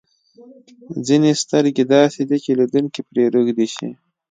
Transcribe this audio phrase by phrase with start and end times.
[1.07, 3.89] ځینې سترګې داسې دي چې لیدونکی پرې روږدی شي.